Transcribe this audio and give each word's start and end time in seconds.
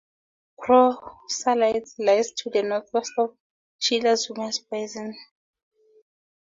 Phocylides 0.59 1.93
lies 1.99 2.31
to 2.31 2.49
the 2.49 2.63
northwest 2.63 3.11
of 3.19 3.33
the 3.33 3.37
Schiller-Zucchius 3.77 4.67
Basin. 4.67 5.15